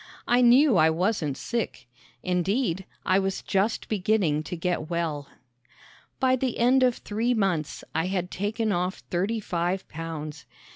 I 0.27 0.41
knew 0.41 0.77
I 0.77 0.89
wasn't 0.89 1.37
sick. 1.37 1.87
Indeed, 2.23 2.85
I 3.05 3.19
was 3.19 3.43
just 3.43 3.87
beginning 3.87 4.41
to 4.45 4.57
get 4.57 4.89
well. 4.89 5.27
By 6.19 6.35
the 6.35 6.57
end 6.57 6.81
of 6.81 6.95
three 6.95 7.35
months 7.35 7.83
I 7.93 8.07
had 8.07 8.31
taken 8.31 8.71
off 8.71 8.95
thirty 9.11 9.39
five 9.39 9.87
pounds. 9.87 10.47